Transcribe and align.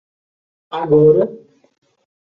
Agora 0.81 1.23